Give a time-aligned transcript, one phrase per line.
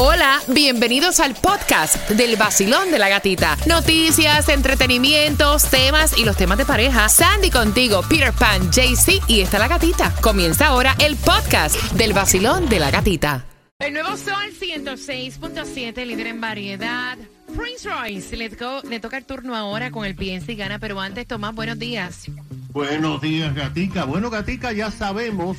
[0.00, 3.56] Hola, bienvenidos al podcast del vacilón de la gatita.
[3.66, 7.08] Noticias, entretenimientos, temas y los temas de pareja.
[7.08, 10.14] Sandy contigo, Peter Pan, JC y está la gatita.
[10.20, 13.44] Comienza ahora el podcast del vacilón de la gatita.
[13.80, 17.18] El nuevo Sol 106.7, líder en variedad.
[17.56, 18.80] Prince Royce, let's go.
[18.88, 22.26] Le toca el turno ahora con el Piensa y Gana, pero antes, Tomás, buenos días.
[22.70, 24.04] Buenos días, Gatica.
[24.04, 25.56] Bueno, Gatica, ya sabemos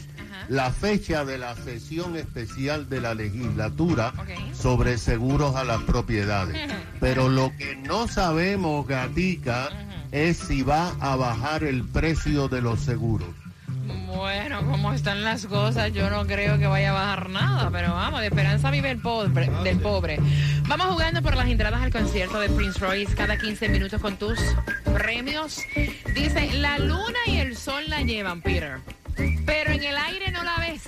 [0.50, 4.12] la fecha de la sesión especial de la legislatura
[4.54, 6.70] sobre seguros a las propiedades.
[7.00, 9.70] Pero lo que no sabemos, Gatica,
[10.12, 13.30] es si va a bajar el precio de los seguros.
[14.08, 18.20] Bueno, como están las cosas, yo no creo que vaya a bajar nada, pero vamos,
[18.20, 20.20] de esperanza vive el pobre, del pobre.
[20.68, 24.40] Vamos jugando por las entradas al concierto de Prince Royce cada 15 minutos con tus
[24.94, 25.62] premios.
[26.14, 28.80] Dice, la luna y el sol la llevan, Peter,
[29.46, 30.84] pero en el aire no la ves.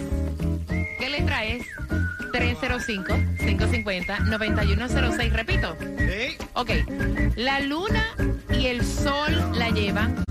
[0.99, 1.66] ¿Qué letra es?
[2.31, 5.31] 305-550-9106.
[5.31, 5.76] Repito.
[6.54, 6.70] Ok.
[7.35, 8.15] La luna
[8.57, 10.23] y el sol la llevan,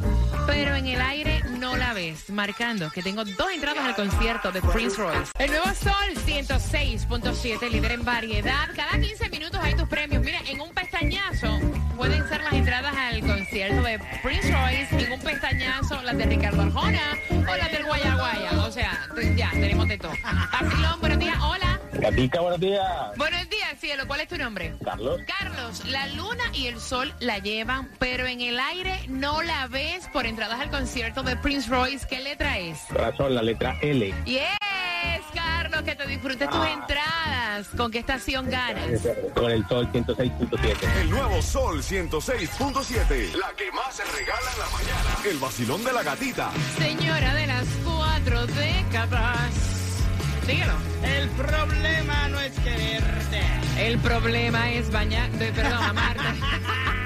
[0.46, 2.30] pero en el aire no la ves.
[2.30, 5.30] Marcando que tengo dos entradas al concierto de Prince Royce.
[5.38, 5.92] El nuevo Sol
[6.26, 8.68] 106.7, líder en variedad.
[8.74, 10.24] Cada 15 minutos hay tus premios.
[10.24, 11.60] Mira, en un pestañazo
[12.00, 15.04] pueden ser las entradas al concierto de Prince Royce.
[15.04, 18.52] En un pestañazo las de Ricardo Arjona o las del Guayaguaya.
[18.66, 20.12] O sea, ya, tenemos de todo.
[20.22, 21.36] Vacilón, buenos días.
[21.42, 21.78] Hola.
[21.92, 22.86] Gatica, buenos días.
[23.18, 24.04] Buenos días, cielo.
[24.06, 24.72] ¿Cuál es tu nombre?
[24.82, 25.20] Carlos.
[25.26, 30.08] Carlos, la luna y el sol la llevan, pero en el aire no la ves
[30.10, 32.06] por entradas al concierto de Prince Royce.
[32.08, 32.78] ¿Qué letra es?
[32.88, 34.14] Corazón, la letra L.
[34.24, 34.59] Yes,
[35.84, 37.66] Que te disfrutes tus entradas.
[37.74, 39.00] ¿Con qué estación ganas?
[39.34, 41.00] Con el sol 106.7.
[41.00, 43.32] El nuevo Sol 106.7.
[43.34, 45.16] La que más se regala en la mañana.
[45.24, 46.50] El vacilón de la gatita.
[46.76, 49.50] Señora de las cuatro décadas.
[50.46, 50.74] Dígalo.
[51.02, 53.40] El problema no es quererte.
[53.78, 55.30] El problema es bañar.
[55.30, 56.24] Perdón, amarte.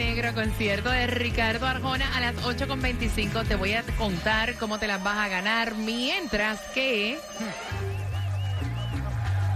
[0.00, 3.46] negro concierto de Ricardo Arjona a las 8.25.
[3.46, 5.74] Te voy a contar cómo te las vas a ganar.
[5.74, 7.18] Mientras que.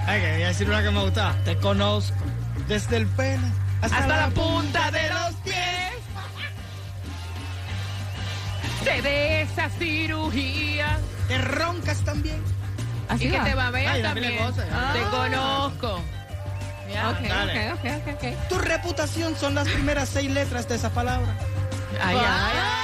[0.07, 1.35] Ay, que voy a decir una que me gusta.
[1.47, 2.15] Te conozco.
[2.69, 3.47] Desde el pelo
[3.81, 5.93] hasta, Hasta la punta de los pies.
[8.85, 10.99] Te de esa cirugía.
[11.27, 12.43] Te roncas también.
[13.19, 14.37] y que te babeas Ay, también.
[14.37, 15.11] Te Ah.
[15.11, 16.03] conozco.
[16.95, 17.11] Ya.
[17.11, 17.73] Ok, Dale.
[17.73, 18.49] ok, ok, ok.
[18.49, 21.35] Tu reputación son las primeras seis letras de esa palabra.
[22.01, 22.84] Ay, ay, ay.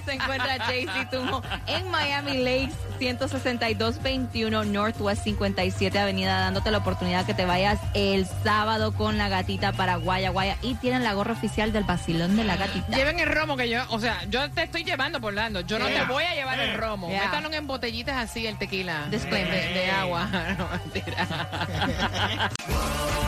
[0.00, 7.34] Se encuentra JC Tumo en Miami Lakes, 16221 Northwest 57 Avenida, dándote la oportunidad que
[7.34, 11.72] te vayas el sábado con la gatita para Guaya Guaya y tienen la gorra oficial
[11.72, 12.96] del vacilón de la gatita.
[12.96, 15.60] Lleven el romo que yo, o sea, yo te estoy llevando por Orlando.
[15.60, 17.08] Yo no te voy a llevar el romo.
[17.08, 17.24] Yeah.
[17.24, 19.06] Métanlo en botellitas así el tequila.
[19.10, 19.50] Disclaimer.
[19.50, 20.28] De, de agua.
[20.58, 21.26] No, mentira.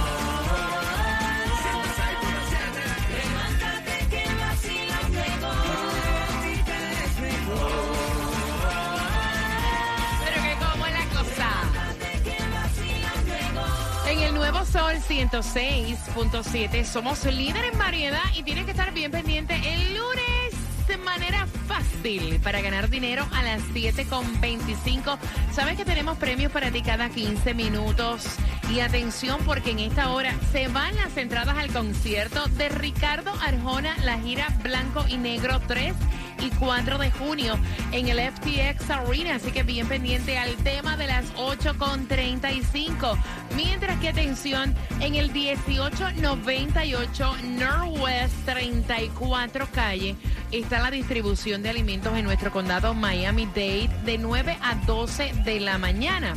[14.75, 20.97] Sol 106.7 somos líder en variedad y tienes que estar bien pendiente el lunes de
[20.97, 25.17] manera fácil para ganar dinero a las 7.25.
[25.53, 28.27] Sabes que tenemos premios para ti cada 15 minutos.
[28.69, 33.97] Y atención porque en esta hora se van las entradas al concierto de Ricardo Arjona,
[34.03, 35.95] la gira Blanco y Negro 3
[36.41, 37.59] y 4 de junio
[37.93, 39.37] en el FTX Arena.
[39.37, 43.17] Así que bien pendiente al tema de las 8.35.
[43.57, 50.17] Mientras que atención, en el 1898 Northwest 34 calle
[50.51, 55.79] está la distribución de alimentos en nuestro condado Miami-Dade de 9 a 12 de la
[55.79, 56.35] mañana.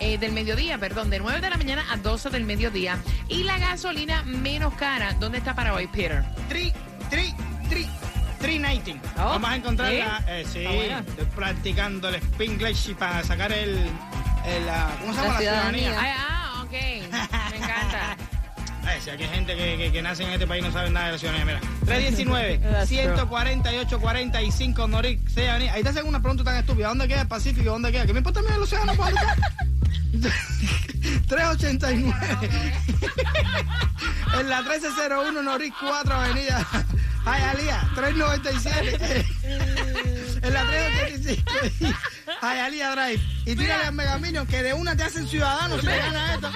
[0.00, 2.98] eh, del mediodía, perdón, de 9 de la mañana a 12 del mediodía.
[3.28, 6.24] Y la gasolina menos cara, ¿dónde está para hoy, Peter?
[6.48, 6.72] Tri,
[7.10, 7.34] tri,
[7.68, 7.86] tri.
[8.40, 9.00] 319.
[9.16, 10.18] Oh, Vamos a encontrarla.
[10.18, 10.24] ¿sí?
[10.28, 13.70] Eh, sí, estoy practicando el Spanglish para sacar el.
[14.46, 15.28] el, ah, ¿Cómo se llama?
[15.28, 16.00] La La ciudadanía.
[16.00, 16.72] Ay, ah, ok.
[16.72, 18.16] Me encanta.
[18.86, 20.92] Ay, si aquí hay gente que, que, que nace en este país y no saben
[20.92, 21.44] nada de la ciudadanía.
[21.44, 23.02] Mira, 319, That's true.
[23.02, 25.74] 148, 45, Noric, Ciudadanía.
[25.74, 26.88] Ahí te hacen una pregunta tan estúpida.
[26.88, 27.70] ¿Dónde queda el Pacífico?
[27.70, 28.06] ¿Dónde queda?
[28.06, 28.94] ¿Qué me importa a mí el océano?
[28.94, 29.36] ¿Por dónde queda?
[31.28, 32.14] 389.
[34.40, 36.66] en la 1301 Noric 4 Avenida.
[37.24, 39.26] Hialeah, 397.
[40.42, 41.98] en la 385.
[42.42, 43.22] Hialeah Drive.
[43.46, 46.50] Y tírale al Mega Million que de una te hacen ciudadano si le ganas esto.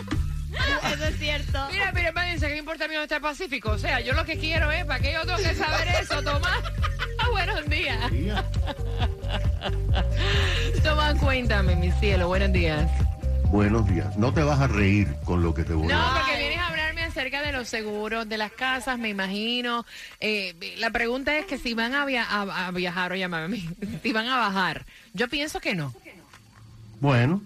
[0.92, 1.68] Eso es cierto.
[1.70, 3.70] Mira, mira, imagínense que importa a mí está el Pacífico.
[3.72, 6.58] O sea, yo lo que quiero es, ¿para qué yo tengo que saber eso, Tomás?
[7.32, 7.98] buenos días.
[10.82, 12.88] Toma, cuéntame, mi cielo, buenos días.
[13.46, 14.16] Buenos días.
[14.16, 16.22] No te vas a reír con lo que te voy No, a decir.
[16.22, 16.43] porque a hablarme
[17.14, 19.86] acerca de los seguros, de las casas, me imagino.
[20.18, 23.68] Eh, la pregunta es que si van a, via- a- a viajar, o mí,
[24.02, 24.84] si van a bajar.
[25.12, 25.94] Yo pienso que no.
[27.00, 27.40] Bueno,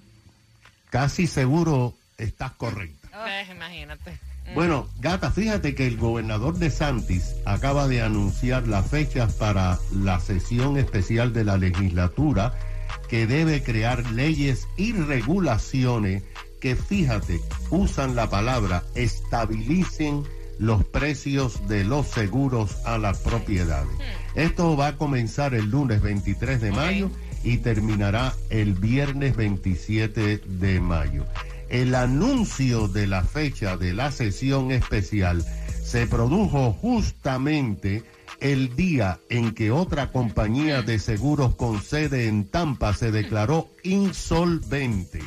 [0.89, 3.09] casi seguro estás correcta.
[3.29, 4.19] Eh, imagínate.
[4.55, 10.19] Bueno, gata, fíjate que el gobernador de Santis acaba de anunciar las fechas para la
[10.21, 12.55] sesión especial de la legislatura
[13.11, 16.23] que debe crear leyes y regulaciones
[16.61, 17.41] que, fíjate,
[17.71, 20.25] usan la palabra estabilicen
[20.59, 23.97] los precios de los seguros a las propiedades.
[24.35, 27.11] Esto va a comenzar el lunes 23 de mayo
[27.45, 31.25] y terminará el viernes 27 de mayo.
[31.69, 35.45] El anuncio de la fecha de la sesión especial
[35.83, 38.03] se produjo justamente
[38.41, 45.21] el día en que otra compañía de seguros con sede en Tampa se declaró insolvente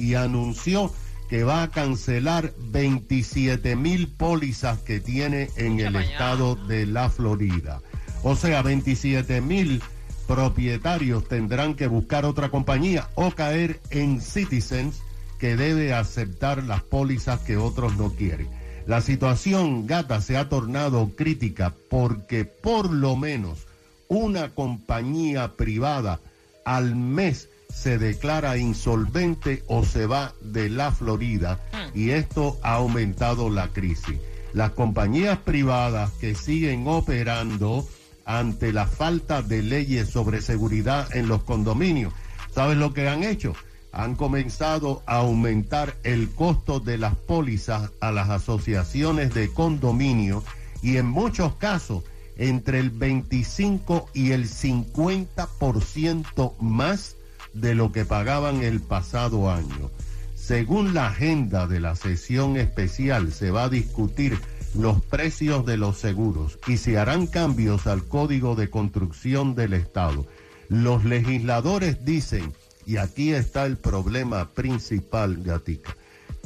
[0.00, 0.92] y anunció
[1.28, 7.82] que va a cancelar 27 mil pólizas que tiene en el estado de la Florida.
[8.22, 9.82] O sea, 27 mil
[10.26, 15.02] propietarios tendrán que buscar otra compañía o caer en Citizens
[15.38, 18.48] que debe aceptar las pólizas que otros no quieren.
[18.86, 23.66] La situación, gata, se ha tornado crítica porque por lo menos
[24.08, 26.20] una compañía privada
[26.64, 31.60] al mes se declara insolvente o se va de la Florida
[31.94, 34.18] y esto ha aumentado la crisis.
[34.52, 37.86] Las compañías privadas que siguen operando
[38.24, 42.12] ante la falta de leyes sobre seguridad en los condominios,
[42.52, 43.54] ¿sabes lo que han hecho?
[43.92, 50.44] Han comenzado a aumentar el costo de las pólizas a las asociaciones de condominio
[50.82, 52.04] y en muchos casos
[52.36, 57.16] entre el 25 y el 50% más
[57.52, 59.90] de lo que pagaban el pasado año.
[60.34, 64.38] Según la agenda de la sesión especial, se va a discutir
[64.74, 70.26] los precios de los seguros y se harán cambios al Código de Construcción del Estado.
[70.68, 72.52] Los legisladores dicen,
[72.86, 75.96] y aquí está el problema principal, Gatica,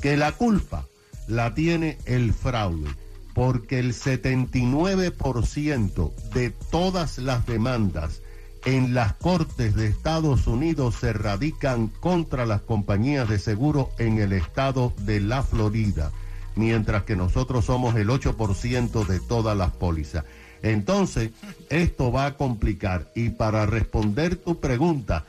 [0.01, 0.87] que la culpa
[1.29, 2.89] la tiene el fraude,
[3.35, 8.21] porque el 79% de todas las demandas
[8.65, 14.33] en las cortes de Estados Unidos se radican contra las compañías de seguro en el
[14.33, 16.11] estado de la Florida,
[16.55, 20.25] mientras que nosotros somos el 8% de todas las pólizas.
[20.63, 21.31] Entonces,
[21.69, 25.25] esto va a complicar y para responder tu pregunta,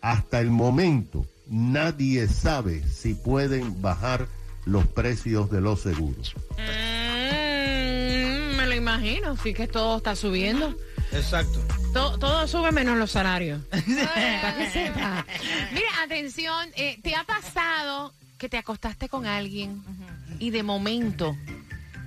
[0.00, 4.28] hasta el momento nadie sabe si pueden bajar
[4.64, 6.34] los precios de los seguros.
[6.52, 10.76] Mm, me lo imagino, sí que todo está subiendo.
[11.12, 11.60] Exacto.
[11.96, 13.62] To- todo sube menos los salarios.
[13.70, 15.24] Para que sepa.
[15.72, 19.82] Mira, atención, eh, ¿te ha pasado que te acostaste con alguien
[20.38, 21.34] y de momento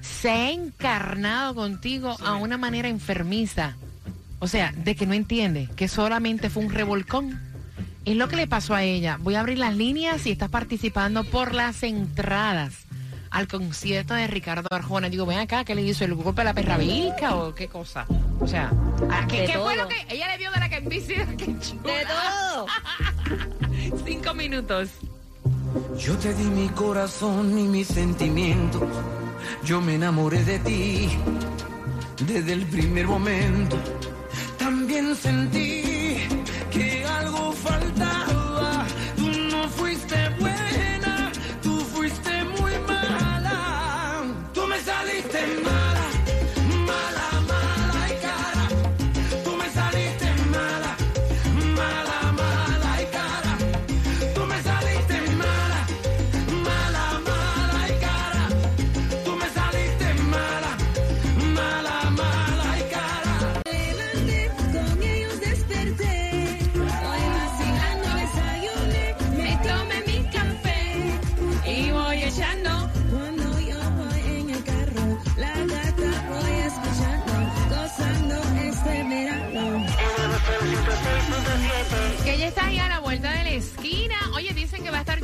[0.02, 3.78] se ha encarnado contigo a una manera enfermiza?
[4.38, 7.42] O sea, de que no entiende, que solamente fue un revolcón.
[8.06, 9.18] Es lo que le pasó a ella.
[9.20, 12.86] Voy a abrir las líneas y estás participando por las entradas
[13.32, 15.10] al concierto de Ricardo Arjona.
[15.10, 16.06] Digo, ven acá, ¿qué le hizo?
[16.06, 18.06] ¿El golpe a la perra vilca o qué cosa?
[18.40, 18.72] O sea,
[19.12, 21.28] ¿a ¿qué, qué fue lo que ella le vio de la que envicia?
[21.38, 21.94] ¡Qué chula!
[21.94, 22.66] De todo.
[24.06, 24.90] Cinco minutos.
[25.98, 28.84] Yo te di mi corazón y mis sentimientos.
[29.64, 31.10] Yo me enamoré de ti
[32.26, 33.78] desde el primer momento.
[34.58, 35.79] También sentí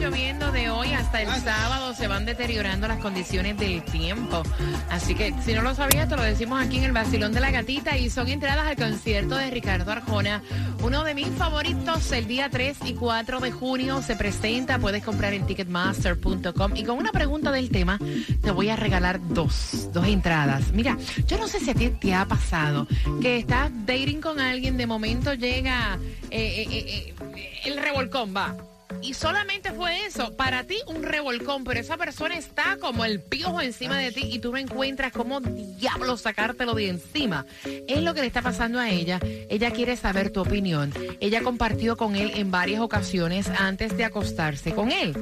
[0.06, 1.96] lloviendo de hoy hasta el sábado.
[1.96, 4.44] Se van deteriorando las condiciones del tiempo.
[4.92, 7.50] Así que si no lo sabías, te lo decimos aquí en el Basilón de la
[7.50, 7.98] Gatita.
[7.98, 10.44] Y son entradas al concierto de Ricardo Arjona.
[10.84, 14.78] Uno de mis favoritos, el día 3 y 4 de junio se presenta.
[14.78, 16.76] Puedes comprar en ticketmaster.com.
[16.76, 17.98] Y con una pregunta del tema,
[18.42, 20.72] te voy a regalar dos, dos entradas.
[20.72, 22.88] Mira, yo no sé si a ti te ha pasado
[23.22, 25.98] que estás dating con alguien, de momento llega
[26.30, 28.56] eh, eh, eh, el revolcón, va.
[29.02, 33.62] Y solamente fue eso, para ti un revolcón, pero esa persona está como el piojo
[33.62, 37.46] encima de ti y tú no encuentras cómo diablo sacártelo de encima.
[37.88, 39.20] Es lo que le está pasando a ella.
[39.50, 40.94] Ella quiere saber tu opinión.
[41.20, 45.16] Ella compartió con él en varias ocasiones antes de acostarse con él.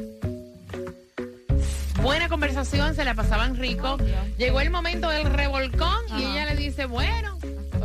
[2.01, 3.98] Buena conversación, se la pasaban rico.
[4.38, 7.38] Llegó el momento del revolcón y ella le dice, bueno,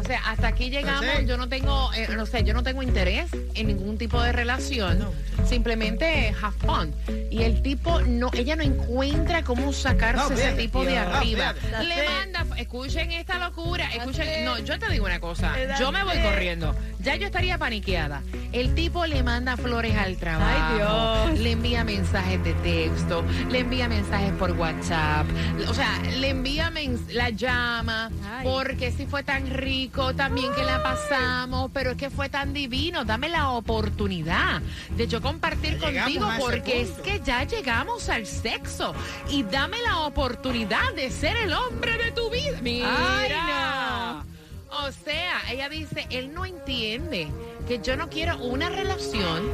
[0.08, 1.04] sea, hasta aquí llegamos.
[1.26, 5.10] Yo no tengo, eh, no sé, yo no tengo interés en ningún tipo de relación.
[5.46, 6.94] Simplemente have fun.
[7.30, 11.54] Y el tipo no, ella no encuentra cómo sacarse No, ese tipo de arriba.
[11.82, 14.44] Le manda, escuchen esta locura, escuchen.
[14.44, 15.54] No, yo te digo una cosa.
[15.78, 16.74] Yo me voy corriendo.
[17.00, 18.22] Ya yo estaría paniqueada.
[18.52, 20.50] El tipo le manda flores al trabajo.
[20.50, 21.40] Ay, Dios.
[21.40, 25.26] Le envía mensajes de texto, le envía mensajes por WhatsApp,
[25.68, 26.72] o sea, le envía
[27.12, 28.44] la llama, Ay.
[28.44, 33.04] porque si fue tan rico, también que la pasamos, pero es que fue tan divino,
[33.04, 34.62] dame la oportunidad
[34.96, 38.94] de yo compartir contigo, porque es que ya llegamos al sexo
[39.28, 42.60] y dame la oportunidad de ser el hombre de tu vida.
[42.62, 43.18] Mira.
[43.18, 44.86] Ay, no.
[44.86, 47.28] O sea, ella dice, él no entiende
[47.66, 49.50] que yo no quiero una relación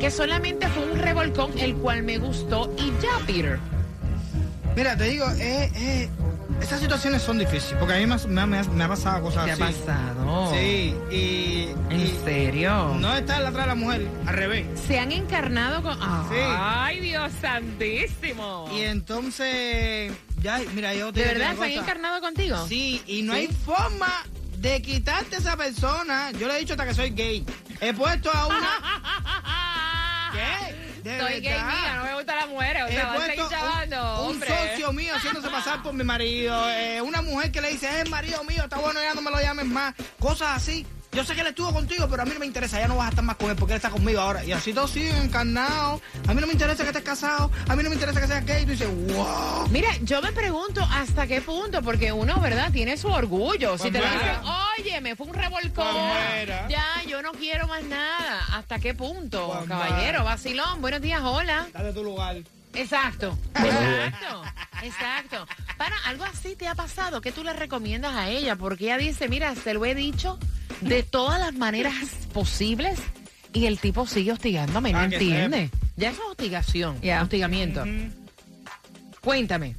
[0.00, 3.58] que solamente fue un revolcón el cual me gustó y ya, Peter.
[4.74, 6.08] Mira, te digo, eh, eh,
[6.60, 8.88] estas situaciones son difíciles, porque a mí me, ha- me ha- me ha, me ha
[8.88, 9.62] pasado cosas ¿Qué ha así.
[9.62, 10.50] pasado?
[10.52, 12.96] Sí, y, ¿En y serio?
[13.00, 14.66] no está atrás de la mujer, al revés.
[14.86, 15.94] Se han encarnado con...
[15.98, 16.36] Sí.
[16.38, 18.68] ¡Ay, Dios santísimo!
[18.76, 22.66] Y entonces, ya, mira, yo te ¿De verdad se han encarnado contigo?
[22.68, 23.40] Sí, y no ¿Sí?
[23.40, 24.08] hay forma
[24.58, 26.30] de quitarte a esa persona.
[26.32, 27.44] Yo le he dicho hasta que soy gay.
[27.80, 28.70] He puesto a una.
[30.32, 30.81] ¿Qué?
[31.02, 32.82] De Soy gay mía, no me gustan las mujeres.
[32.84, 36.68] O sea, a seguir chavando, un, socio mío haciéndose pasar por mi marido.
[36.70, 39.40] eh, una mujer que le dice, es marido mío, está bueno, ya no me lo
[39.40, 39.94] llames más.
[40.18, 40.86] Cosas así.
[41.14, 42.80] Yo sé que él estuvo contigo, pero a mí no me interesa.
[42.80, 44.44] Ya no vas a estar más con él porque él está conmigo ahora.
[44.46, 46.00] Y así todo sigue encarnado.
[46.26, 47.50] A mí no me interesa que estés casado.
[47.68, 48.62] A mí no me interesa que seas gay.
[48.62, 49.68] Y tú dices, wow.
[49.68, 52.72] Mira, yo me pregunto hasta qué punto, porque uno, ¿verdad?
[52.72, 53.76] Tiene su orgullo.
[53.76, 54.10] Si Pues te mira.
[54.10, 54.61] dicen, oye,
[55.00, 55.94] me fue un revolcón,
[56.68, 58.40] ya, yo no quiero más nada.
[58.52, 59.64] ¿Hasta qué punto?
[59.68, 61.66] Caballero, vacilón, buenos días, hola.
[61.72, 62.36] Dale tu lugar.
[62.74, 64.42] Exacto, exacto,
[64.82, 65.46] exacto.
[65.76, 68.56] Para, algo así te ha pasado, ¿qué tú le recomiendas a ella?
[68.56, 70.38] Porque ella dice, mira, se lo he dicho
[70.80, 71.94] de todas las maneras
[72.32, 72.98] posibles
[73.52, 75.70] y el tipo sigue hostigándome, no Ah, entiende.
[75.96, 77.22] Ya eso es hostigación, Ya.
[77.22, 77.84] hostigamiento.
[79.20, 79.76] Cuéntame.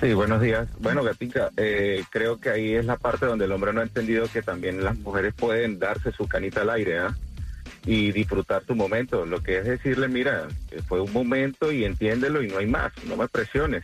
[0.00, 0.68] Sí, buenos días.
[0.78, 4.28] Bueno, Gatica, eh, creo que ahí es la parte donde el hombre no ha entendido
[4.32, 7.16] que también las mujeres pueden darse su canita al aire ¿ah?
[7.84, 9.26] y disfrutar su momento.
[9.26, 10.46] Lo que es decirle, mira,
[10.86, 13.82] fue un momento y entiéndelo y no hay más, no me presiones.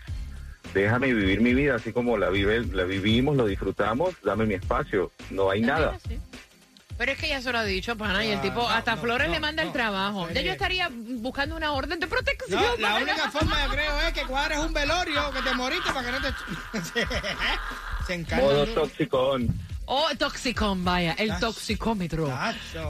[0.73, 5.11] Déjame vivir mi vida así como la, vive, la vivimos, lo disfrutamos, dame mi espacio,
[5.31, 5.99] no hay nada.
[6.97, 9.03] Pero es que ya se lo ha dicho, pana, y el tipo no, hasta no,
[9.03, 9.69] Flores no, le manda no.
[9.69, 10.29] el trabajo.
[10.31, 12.61] Ya yo estaría buscando una orden de protección.
[12.61, 16.07] No, la única forma, yo creo, es que cuadres un velorio, que te moriste para
[16.07, 16.33] que no te...
[18.07, 18.45] Se encarga.
[18.45, 19.49] Modo toxicón.
[19.87, 22.33] Oh, toxicón, vaya, el Tacho, toxicómetro.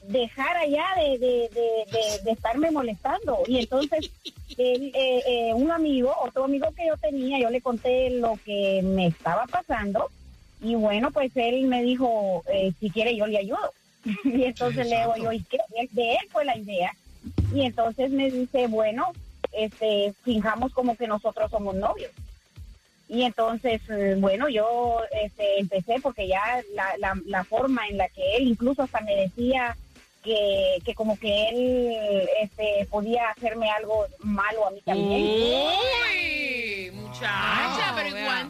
[0.09, 3.39] dejara ya de, de, de, de- de estarme molestando.
[3.49, 4.11] Y entonces
[4.59, 8.83] él, eh, eh, un amigo, otro amigo que yo tenía, yo le conté lo que
[8.85, 10.11] me estaba pasando
[10.64, 13.73] y bueno, pues él me dijo, eh, si quiere yo le ayudo.
[14.25, 15.59] y entonces le digo yo, ¿y qué?
[15.90, 16.90] De él fue la idea.
[17.54, 19.12] Y entonces me dice, bueno,
[19.52, 22.11] este, fijamos como que nosotros somos novios.
[23.09, 28.09] Y entonces, eh, bueno, yo este, empecé porque ya la, la, la forma en la
[28.09, 29.76] que él incluso hasta me decía
[30.23, 35.11] que, que como que él este, podía hacerme algo malo a mí también.
[35.12, 38.49] Uy, muchacha, Wow, pero ¿y vea.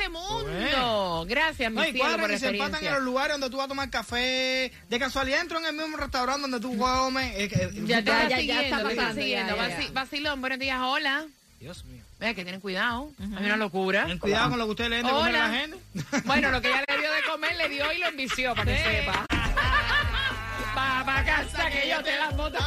[0.00, 1.26] Este mundo?
[1.28, 3.50] Gracias, No, mi y cielo, cuadran por la y se empatan en los lugares donde
[3.50, 4.72] tú vas a tomar café.
[4.88, 7.34] De casualidad entro en el mismo restaurante donde tú comes.
[7.36, 9.56] eh, que- Ya te Ya, ya, está pasando, siguiendo.
[9.56, 9.92] ya, ya, Vaci- ya.
[9.92, 11.26] Vacilón, buenos días, hola.
[11.58, 12.02] Dios mío.
[12.18, 13.10] Vea que tienen cuidado.
[13.18, 14.06] Hay una locura.
[14.06, 15.78] Ten cuidado con lo que usted le den de comer a la gente.
[16.24, 18.82] Bueno, lo que ella le dio de comer, le dio y lo envició, para que
[18.82, 19.26] sepa.
[20.76, 22.58] Va pa' casa que yo te la boto.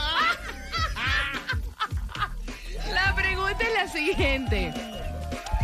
[2.93, 4.73] La pregunta es la siguiente.